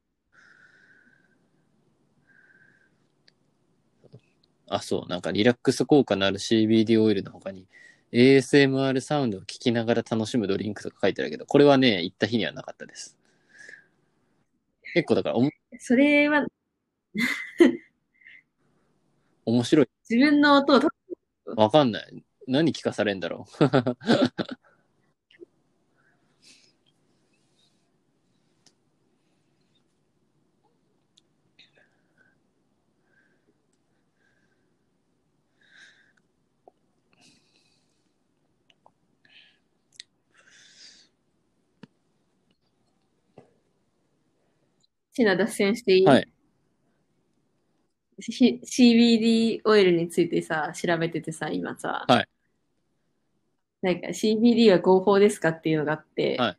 [4.68, 7.68] あ、そう、なんかリラックス効果のある CBD オイルの他に
[8.12, 13.18] ASMR サウンドを聞きながら楽しむドリンクとか書いてあるけど、これはね、行った日にはなかったです。
[14.94, 16.46] 結構だからおもそれは
[19.46, 19.90] 面白い。
[20.10, 20.88] 自分の音をと？
[21.56, 22.24] わかんない。
[22.48, 23.64] 何聞かされんだろう。
[45.16, 46.28] シナ脱線していい、はい。
[48.20, 52.06] CBD オイルについてさ、調べててさ、今さ。
[52.08, 52.28] はい。
[53.82, 56.58] なんか CBD は合法ですかっていうのがあって、はい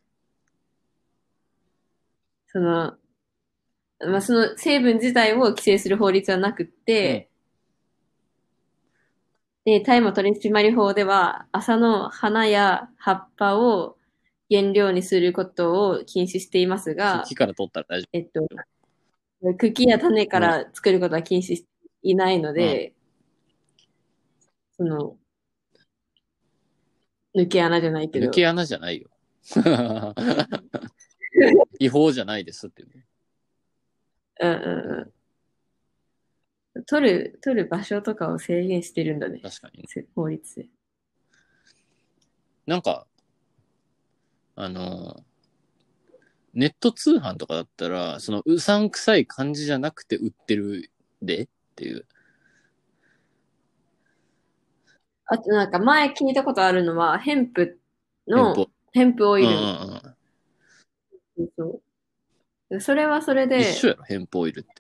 [2.57, 2.97] その、
[4.01, 7.29] まあ、その成分自体を規制する法律はなくって、
[9.67, 13.96] で、大麻取締法では、朝の花や葉っぱを
[14.51, 18.47] 原料にすることを禁止していますが、木から取ったら大丈えっと、
[19.59, 21.69] 茎や種から作ることは禁止して
[22.03, 22.95] いないので、
[24.77, 25.17] その、
[27.35, 28.23] 抜け穴じゃないけ夫。
[28.23, 29.11] ど抜、け穴じゃないよ。
[31.79, 33.07] 違法じゃないですっていう。
[34.41, 34.57] うんうん
[36.75, 36.85] うん。
[36.85, 39.41] 取る、取る場所とかを制限してるんだね。
[39.43, 39.85] 確かに。
[39.89, 40.69] せ法律で。
[42.67, 43.07] なんか、
[44.57, 45.23] あの、
[46.55, 50.91] ネット通販とかだったら、そのうさんくさい感じじゃなくて売ってる
[51.21, 52.07] でっていう。
[55.27, 57.79] あとなんか前聞いたことあるのは、ヘンプ
[58.27, 58.71] 店の舗。
[58.93, 59.49] ヘンプオイル。
[59.49, 59.67] うんうん
[61.37, 61.51] うん。
[61.57, 61.83] そ
[62.71, 64.71] うそれはそれで、一緒やろ、ヘンプオイルって。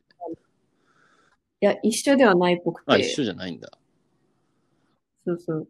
[1.61, 3.71] いや、一緒ではないっぽくあ、て、一緒じゃないんだ。
[5.27, 5.69] そうそう。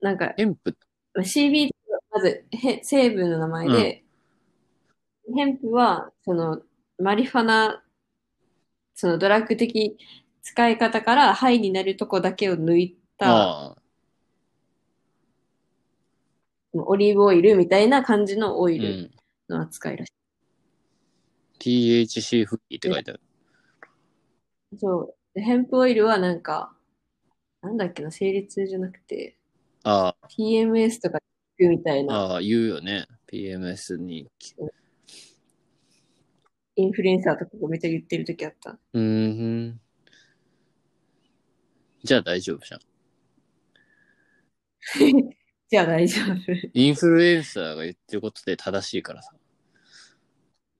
[0.00, 0.76] なんか、ヘンプ、
[1.14, 1.75] まあ CBD は
[2.16, 4.04] まずへ成分の名前で、
[5.34, 6.62] ヘンプは、その、
[6.98, 7.84] マリファナ、
[8.94, 9.98] そのドラッグ的
[10.40, 13.76] 使い方からハイになるとこだけを抜いた、ああ、
[16.72, 19.10] オリーブオイルみたいな感じのオイルうん。
[19.50, 20.12] の扱いらし
[21.58, 23.20] THC フリーって書いてある。
[24.72, 24.78] い。
[24.78, 25.14] そう。
[25.34, 26.74] でヘンプオイルはなんか、
[27.60, 29.36] なんだっけな、生理痛じゃなくて、
[29.84, 33.06] あ PMS とか聞くみたいあ、な、ああ、言うよね。
[33.26, 34.28] PMS に。
[36.76, 38.78] インフルエンサーとかがめっちゃ言ってる時あった。
[38.92, 39.02] うー
[39.72, 39.80] ん。
[42.04, 42.80] じゃあ大丈夫じゃん。
[45.68, 46.36] じゃあ大丈夫。
[46.74, 49.34] インフルエンサーが言ってることで正しいからさ。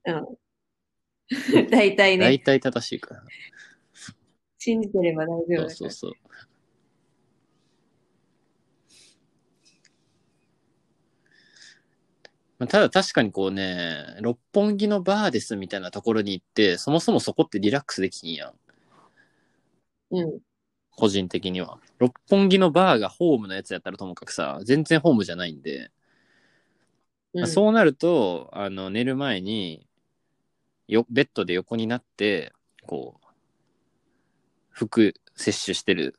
[0.05, 0.39] うん。
[1.71, 3.23] 大体ね、大体正しいから。
[4.59, 5.57] 信じてれば大丈夫。
[5.57, 6.13] そうそうそう。
[12.59, 18.55] まあただ確かにこうね、六本木のバーですみたいなところに行って、そもそもそこってリラックスできんやん。
[20.11, 20.41] うん。
[20.97, 21.79] 個人的には。
[21.99, 25.91] 六本木のバーがホームのやつやったらともかくさ、全然ホームじゃないんで、
[27.35, 29.87] うん、そうなると、あの、寝る前に、
[30.89, 32.53] よ、ベッドで横になって、
[32.87, 33.27] こう、
[34.71, 36.19] 服摂取してる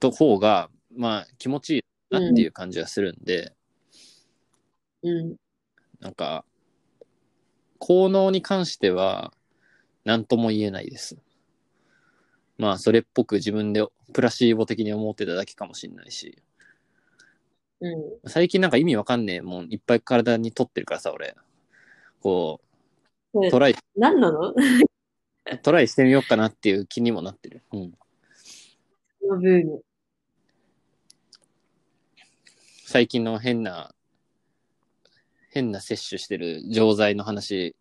[0.00, 3.54] と方が、まあ気持ちいいなっていう感じがするんで、
[5.02, 5.36] うん。
[6.04, 6.44] なんか、
[7.78, 9.32] 効能に関しては、
[10.04, 11.16] 何とも言えないです。
[12.58, 16.42] まあ、それっぽく自分でプラシーボ的に思ってただけかもしれないし、
[17.80, 18.28] うん。
[18.28, 21.34] 最近なんか意味わかんねえもんいっぱい体に取ってるからさ、俺。
[22.20, 22.60] こ
[23.32, 24.54] う、トライ、何なの？
[25.62, 27.62] トライしてみようかなっていう気にもなってる。
[27.72, 27.92] うん。
[32.84, 33.94] 最近の変な、
[35.54, 37.76] 変な摂取してる錠剤の話、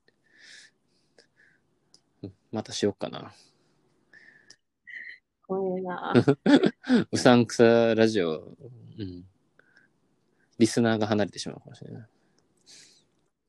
[2.51, 3.33] またしようかな。
[5.47, 6.13] 怖いな。
[7.11, 8.55] うさんくさラジオ、
[8.99, 9.25] うん。
[10.59, 12.07] リスナーが離れてしまうかもしれない。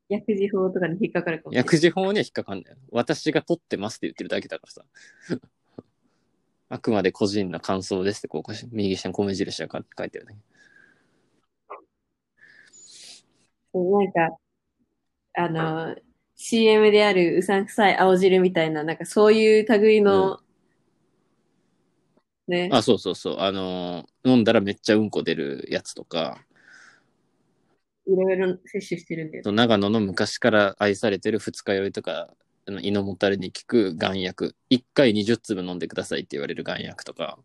[0.08, 1.54] 薬事法とかに引っかかるかも。
[1.54, 2.76] 薬事法には引っかかんない。
[2.92, 4.86] 私が取ってますって言ってるだけだからさ。
[6.70, 10.38] あくまで個人の感想ですって、こう、右下に米印が書いてるね。
[13.74, 14.38] なんか、
[15.34, 15.96] あの、
[16.36, 20.40] CM であるうさんくさい青汁みたいな、なんかそういう類の、
[22.48, 22.68] ね。
[22.72, 23.36] あ、そうそうそう。
[23.40, 26.38] あのー飲んだらめっちゃうんこ出るやつとか、
[28.06, 29.52] いろいろ摂取してるんだよ。
[29.52, 32.30] 長野の昔から愛されてる二日酔いとか、
[32.66, 34.56] あの胃のもたれに効く眼薬。
[34.70, 37.38] 1回20粒飲んでくださいって言われる眼薬とか。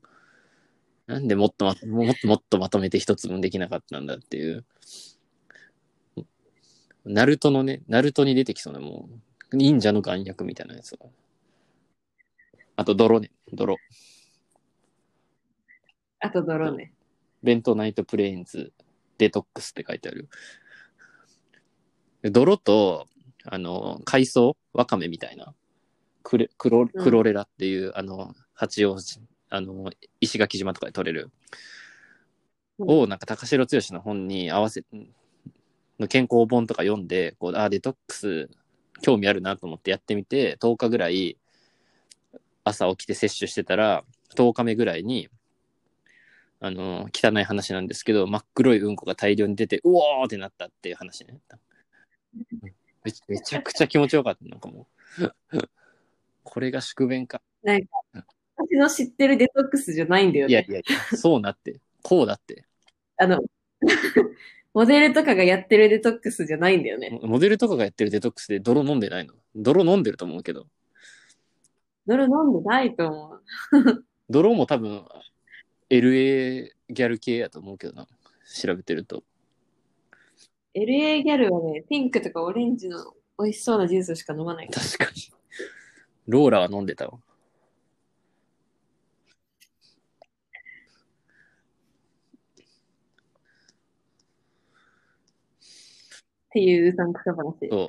[1.07, 4.65] なんでもっとま、もっともっとまとめて一粒もできなかったんだっていう。
[7.09, 9.09] ナルトのね、ナルトに出てきそうなも
[9.51, 11.07] う、忍者の眼薬みたいなやつが。
[12.75, 13.77] あと泥ね、泥。
[16.19, 16.93] あと泥ね。
[17.41, 18.71] ベントナイトプレインズ
[19.17, 20.29] デトックスって書いてある。
[22.21, 23.07] で泥と、
[23.43, 25.55] あの、海藻わかめみたいな。
[26.21, 29.19] クレクロクロレラっていう、あの、八王子、
[29.49, 29.89] あの、
[30.21, 31.23] 石垣島とかで取れる。
[31.23, 31.31] うん
[32.79, 34.83] を、なんか高城剛の本に合わせ、
[35.99, 38.49] の健康本とか読んで、こう、あー、デトックス
[39.01, 41.37] 興味あるなと思ってやってみて、10日ぐらい
[42.63, 44.03] 朝起きて摂取してたら、
[44.35, 45.29] 10日目ぐらいに、
[46.61, 51.39] あの、汚い話なんですけど、真っ黒いうんこが大量に出て、うおーってなったっていう話ね。
[53.03, 54.45] めちめちゃくちゃ気持ちよかった。
[54.45, 54.87] なんかも
[55.19, 55.31] う。
[56.43, 57.41] これが宿便か。
[57.63, 57.87] なんか、
[58.57, 60.51] 私の知ってるデトックスじゃないんだよね。
[60.51, 61.79] いやいやいや、そうなって。
[62.03, 62.65] こうだって。
[63.17, 63.39] あの、
[64.73, 67.09] モデルとかがやってるデトックスじゃないんだよね。
[67.21, 69.33] モモデルとかがやってるデトックスで泥飲んでないの？
[69.55, 70.67] 泥飲んでると思うけど。
[72.05, 73.43] 泥飲んでないと思う。
[74.29, 75.05] 泥も多分、
[75.89, 78.07] LA ギャル系やと思うけどな。
[78.61, 79.23] 調べてると。
[80.75, 84.69] LA ギャルはね、ピンクとかオレンジの美味しそうなジュースしか飲まない。
[84.69, 85.31] 確かに。
[86.27, 87.19] ローラは飲んでたわ。
[96.49, 97.69] っていううさんくさ話。
[97.69, 97.87] そう。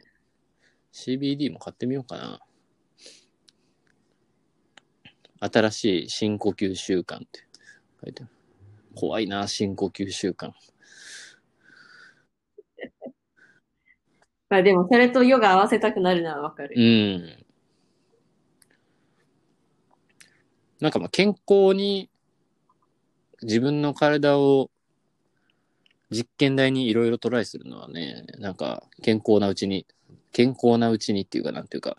[0.93, 2.41] CBD も買ってみようかな。
[5.41, 7.47] 新しい深呼吸習慣って
[8.05, 8.33] 書いてある。
[8.95, 10.51] 怖いな、深呼吸習慣。
[14.51, 16.75] まあでも、それとヨガ合わせたくなるのはわかる。
[16.77, 17.47] うん。
[20.81, 22.11] なんかまあ健康に
[23.43, 24.71] 自分の体を
[26.11, 29.87] 実験台にいろいろトライするのはね、なんか健康なうちに、
[30.33, 31.97] 健康なうちにっていうかなんていうか、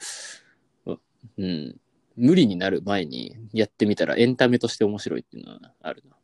[0.85, 0.97] う
[1.37, 1.75] うん、
[2.17, 6.15] 無理になる前にやってみたらエンタメとして面白いっていうのはあるな。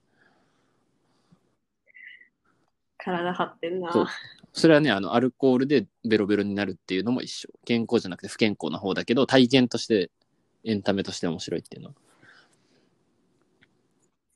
[2.97, 3.91] 体張ってんな。
[3.93, 4.07] そう
[4.53, 7.49] それはね、あの、アルコールでベロベロになるっていうのも一緒。
[7.63, 10.09] 健康じゃなくて不健康な方だけど、体験として、
[10.63, 11.95] エンタメとして面白いっていうのは。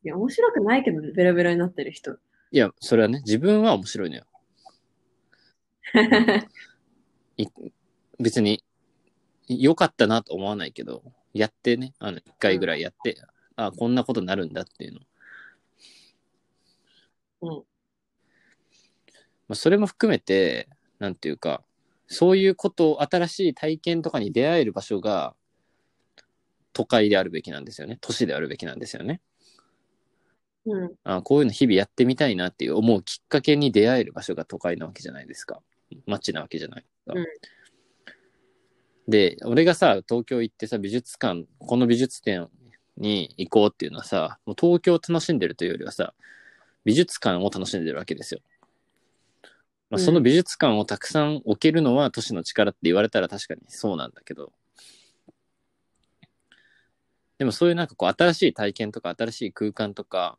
[0.04, 2.18] いや、面白くないけどね、ベロベロになってる人。
[2.52, 4.26] いや、それはね、自分は面白いのよ。
[7.38, 7.48] い
[8.20, 8.64] 別に、
[9.48, 13.18] 良かったなと思わないけど、やってね、あの、一回ぐらいやって、
[13.56, 15.00] あこんなことになるんだっていうの。
[17.42, 17.64] うん
[19.48, 21.64] まあ、それも含めて、なんていうか、
[22.08, 25.36] そういうことを、新しい体験とかに出会える場所が、
[26.74, 27.98] 都会であるべきなんですよね。
[28.02, 29.22] 都市であるべきなんですよね。
[30.66, 30.92] うん。
[31.04, 35.62] あこういうの日々やってみたいなっていう思うきっかけに出会える場所が都会なわけじゃないですか。
[36.06, 37.20] 街なわけじゃないですか。
[37.20, 37.26] うん
[39.08, 42.50] で、俺がさ、東京行ってさ、美術館、この美術展
[42.98, 46.14] に行こうっていうのはさ、もう東京を楽しんでるというよりはさ、
[46.86, 48.42] 美術館を楽しんでるわけですよ。
[49.90, 54.54] まあ、うんその美術館をたくさん置けるのは都市の力って言われたら確かにそうなんだけど、
[57.38, 60.38] でもそういうなんかこう新しい体験とか新しい空間とか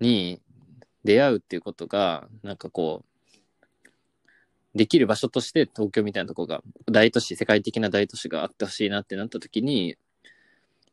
[0.00, 0.40] に
[1.04, 9.96] 出会うっていうことが、なんかこう、できる場所として東京みたいなとこが、大都市、世界的な大都市があってほしいなってなった時に、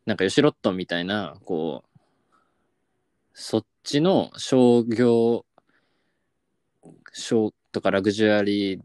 [0.05, 1.99] なんか吉ロットンみたいな、こう、
[3.33, 5.45] そっちの商業、
[7.13, 8.81] 商とかラグジュアリー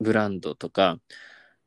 [0.00, 0.98] ブランドとか、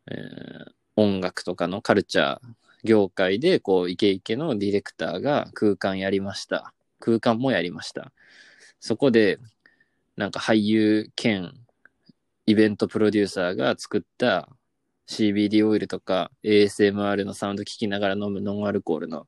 [0.07, 2.39] えー音楽とかのカルチャー
[2.83, 6.73] 業界で、こう、イケイケのディレクターが空間やりました。
[7.03, 8.13] 空間もやりました。
[8.79, 9.39] そこで、
[10.15, 11.53] なんか俳優兼
[12.45, 14.47] イベントプロデューサーが作った
[15.09, 19.27] CBD オイルとか ASMR のサウンド聞きながら飲むノンアルコールの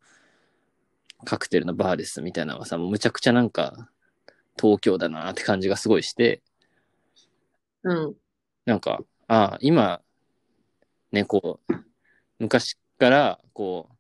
[1.26, 3.90] カクテルのバーですみたいなのがさ、もうむちゃくちゃなんか
[4.58, 6.42] 東京だなって感じがすごいして、
[7.84, 8.16] うん。
[8.66, 10.02] なんか、ああ、今、
[11.12, 11.74] ね、こう、
[12.40, 13.95] 昔から、こう、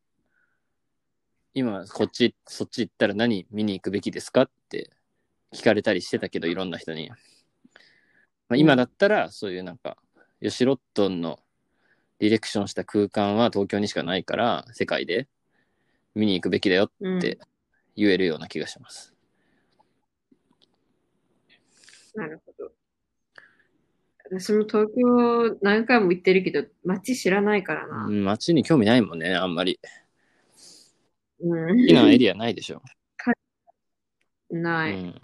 [1.58, 4.90] 今、こっち、そっち行ったら何見に行くべきですかって
[5.54, 7.10] 聞かれたりしてたけど、いろんな人に。
[7.10, 7.16] ま
[8.50, 9.98] あ、今だったら、そういうなんか、
[10.42, 11.40] ヨシロットンの
[12.20, 15.30] ディレクションした空間は東京にしかないから、世界で
[16.14, 17.20] 見に行くべきだようん。
[17.20, 17.40] って
[17.96, 19.14] 言えるような気がします。
[22.16, 22.72] なるほど。
[24.30, 28.08] 私も東京何回も行ってるけど、街知らないからな。
[28.08, 29.80] うん街に興味ないもんね、あんまり。
[31.42, 31.82] うん。
[31.82, 32.82] 好きなエリアないでしょ。
[34.50, 34.94] ない。
[34.94, 35.22] うん。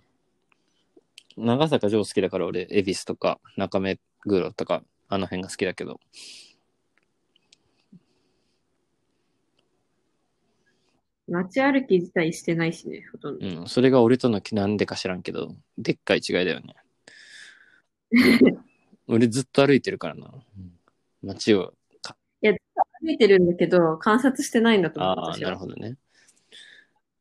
[1.38, 6.00] 長坂城好きだから俺、恵比寿とか中目黒とか、あの辺が好きだけど。
[11.28, 13.62] 街歩き自体してないしね、ほとんど。
[13.62, 13.68] うん。
[13.68, 16.76] それが俺とのなんでか知らんけど、でっかい違いだよね。
[19.08, 20.28] 俺ずっと歩いてるからな。
[20.28, 20.82] うん
[21.24, 21.74] 街を。
[22.42, 22.54] いや、
[23.02, 25.38] 歩いてるんだけど、観察してないんだと思う、ああ。
[25.38, 25.98] なるほどね。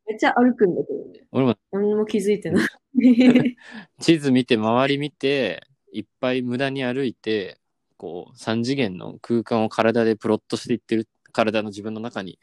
[0.07, 1.25] めっちゃ歩くんだけどね。
[1.31, 2.67] 俺も何も気づいてない。
[3.99, 7.59] 地図見て、周り見て、いっぱい無駄に歩いて、
[7.97, 12.39] こう、三次元の空間を体でプロットしていってる、体の自分の中に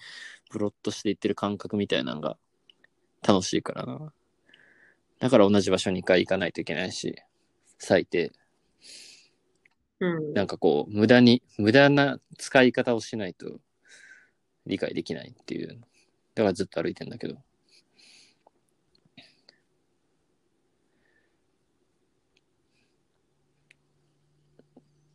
[0.51, 2.39] プロットしていってる感覚みたいなのが
[3.26, 4.12] 楽しいからな。
[5.18, 7.16] だから同じ場所に2回行かないといけないし、
[7.78, 8.32] 最低。
[10.01, 10.34] うん。
[10.34, 13.61] なんかこう、無駄に、無駄な使い方をしないと
[14.66, 15.80] 理解できないっていう。
[16.34, 17.42] だからずっと歩いてんだけど。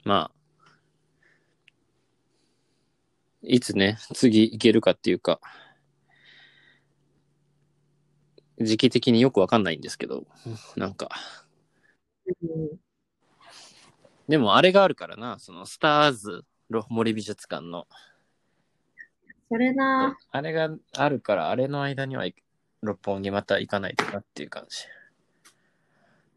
[0.03, 0.31] まあ、
[3.43, 5.39] いつね、次行けるかっていうか、
[8.59, 10.25] 時期的によくわかんないんですけど、
[10.75, 11.09] なんか、
[12.41, 12.92] うん
[14.27, 17.87] でもあれがあるからな、そのスターズロ森美術館の。
[19.49, 22.25] それな、あれがあるから、あれの間には
[22.81, 24.77] 六本木また行かないとなっていう感じ。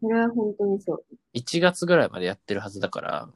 [0.01, 1.05] それは本当にそう。
[1.33, 3.29] 1月ぐらいまでやってるはずだから、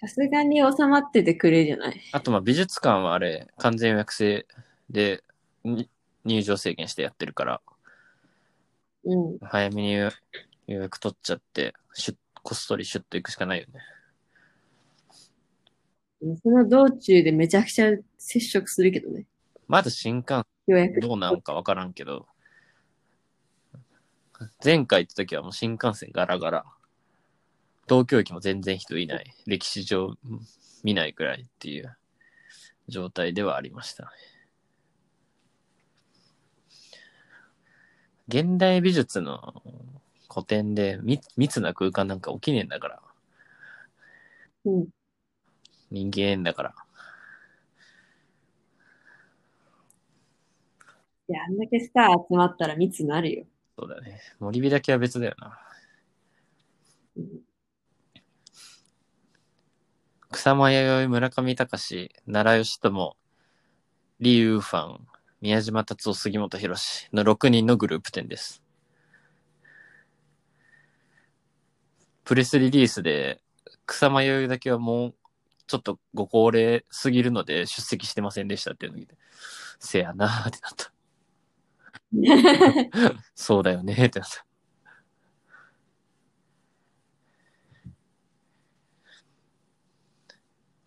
[0.00, 2.00] さすがに収まっててくれじゃない。
[2.12, 4.46] あとまあ美術館はあれ、完全予約制
[4.90, 5.22] で
[5.64, 5.88] に
[6.24, 7.60] 入場制限してやってるから、
[9.04, 9.38] うん。
[9.40, 10.10] 早めに予
[10.66, 12.16] 予約取っちゃって、シュッ
[12.48, 13.66] こっそりシュッと行くしかないよ
[16.22, 16.36] ね。
[16.42, 19.26] その道中でめちゃくちゃ接触するけどね。
[19.66, 20.98] まだ新幹予約。
[21.00, 22.26] どうなんかわからんけど、
[24.64, 26.64] 前回行った時はもう新幹線ガラガラ。
[27.86, 29.34] 東京駅も全然人いない。
[29.46, 30.40] 歴史上うん
[30.82, 31.98] 見ないくらいっていう
[32.88, 34.08] 状態ではありましたね。
[38.28, 39.62] 現代美術の
[40.38, 43.02] 古典で密密な空間なんか起きねえんだから。
[44.66, 44.86] うん。
[45.90, 46.74] 人間だから。
[51.28, 53.46] いや、あんだけスター集まったら密になるよ。
[53.76, 54.20] そうだね。
[54.38, 55.58] 森火だけは別だよな。
[57.16, 57.40] うん
[60.30, 63.16] 草間彌生、村上隆、奈良義朝、
[64.20, 65.06] リー・ウーファン、
[65.40, 68.62] 宮島達夫、杉本博士の6人のグループ展です。
[72.28, 73.40] プレスリリースで、
[73.86, 75.14] 草間彌生だけはもう、
[75.66, 79.16] ちょっとご高齢すぎるので出席してませんでしたっていうのを聞いて、
[79.78, 80.92] せやなーってなった。
[83.34, 84.44] そうだよねーってなった。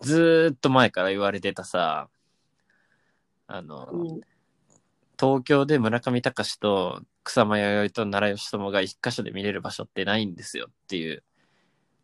[0.02, 2.08] ずーっと前から言われてたさ、
[3.48, 4.22] あの、うん。
[5.20, 11.24] 東京で村上隆と草間彌生と奈良義朝が一箇所で見れる場所ってないんですよっていう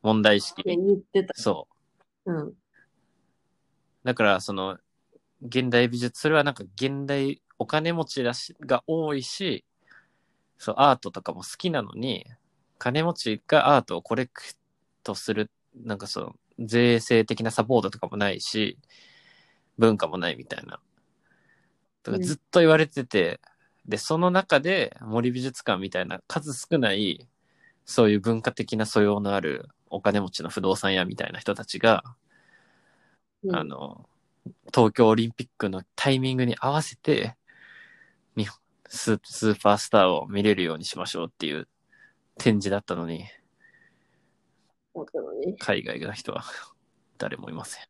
[0.02, 1.34] 問題意識言ってた。
[1.36, 1.68] そ
[2.26, 2.34] う。
[2.34, 2.54] うん。
[4.04, 4.78] だから、その、
[5.42, 9.66] 現代美術、それはなんか現代お金持ちらしが多いし、
[10.58, 12.26] そう、アートとかも好きなのに、
[12.78, 14.42] 金持ちがアートをコレク
[15.04, 15.52] トする、
[15.84, 18.78] なんかそう、税制的なサポートとかもないし、
[19.78, 20.80] 文化もないみたいな。
[22.04, 23.40] とかうんずっと言われてて、
[23.86, 27.28] で、その中で森美術館みたいな数少ない、
[27.86, 32.04] そういう文化的な素養のあるお金持ちの不動産屋みたいな人たちが、
[33.44, 34.08] うんあの、
[34.74, 37.36] 東京オリンピックのタイミングに合わせて、
[38.36, 38.58] 日本
[38.90, 41.68] ススーパースターを見れるようにしましょうっていう
[42.38, 43.26] 展示だったのに？
[45.60, 46.44] 海外の人は
[47.18, 47.84] 誰もいません。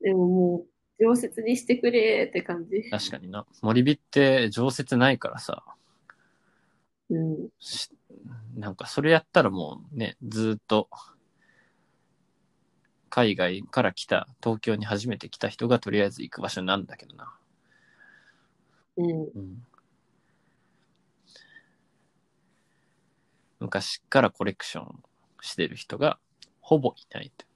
[0.00, 0.66] でももう、
[1.00, 2.88] 常設にしてくれって感じ。
[2.90, 3.46] 確かにな。
[3.62, 5.64] 森美って常設ないからさ、
[7.10, 7.48] うん。
[7.60, 7.90] し
[8.56, 10.88] なんかそれやったらもうね、ずーっと、
[13.10, 17.34] 海外から来た、東京に初めて来た人がとりあえず行く場所なんだけどな。
[18.96, 19.10] うん。
[19.34, 19.66] うん
[23.60, 25.02] 昔からコレクション
[25.40, 26.18] してる人が
[26.60, 27.47] ほぼいないと。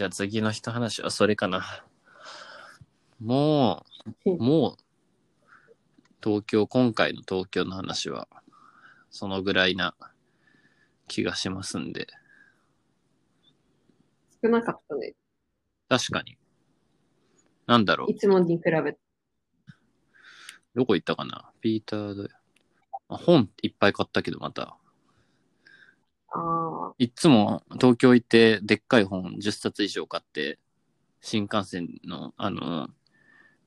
[0.00, 1.84] じゃあ次の人話はそれかな。
[3.20, 3.84] も
[4.24, 4.76] う、もう、
[6.24, 8.26] 東京、今回の東京の話は、
[9.10, 9.94] そのぐらいな
[11.06, 12.06] 気がしますんで。
[14.42, 15.12] 少なかったね。
[15.90, 16.38] 確かに。
[17.66, 18.16] なんだろうい。
[18.16, 18.98] つもに比べて。
[20.74, 22.28] どこ行ったかなピータード。
[23.10, 24.78] あ本いっぱい買ったけど、また。
[26.98, 30.58] いっつも東京行って、でっかい本10冊以上買って、
[31.20, 32.88] 新幹線の、あの、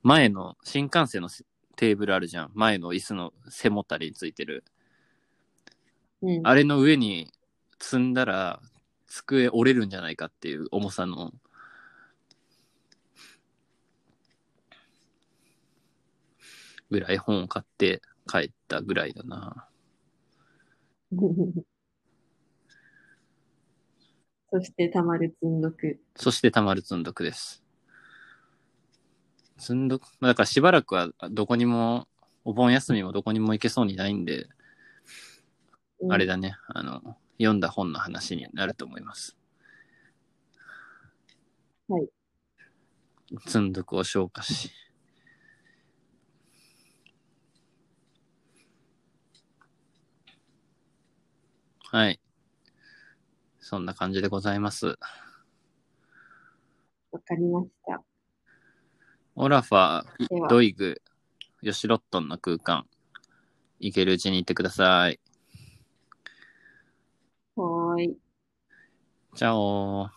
[0.02, 1.30] 前の、新幹線の
[1.76, 2.52] テーブルあるじゃん。
[2.54, 4.64] 前の椅子の背もたれについてる。
[6.22, 6.48] うん。
[6.48, 7.32] あれの上に
[7.80, 8.62] 積んだら、
[9.08, 11.34] 机折れるんじゃないかっていう重さの。
[16.90, 19.68] ぐらい本を買って帰ったぐらいだな。
[24.54, 26.00] そして、たまる積んどく。
[26.16, 27.64] そしてたまる積んどくです。
[29.58, 32.08] 積んどく、まあだからしばらくはどこにも、
[32.46, 34.48] お盆休みもどこにも行けそうにないんで、
[36.02, 39.36] うんあれだね、あの、読んだ本の話になると思います。
[41.88, 42.10] はい。
[43.48, 44.70] 積んどくを消化し。
[51.92, 52.23] はい。
[53.64, 54.88] そんな感じでございます。
[54.88, 54.96] わ
[57.26, 58.04] かりました。
[59.36, 60.04] オラファ
[60.50, 61.02] ドイグ、
[61.62, 62.86] ヨシロットンの空間、
[63.80, 65.20] 行けるうちに行ってください。
[67.56, 68.18] はーい。
[69.34, 70.10] チャオー。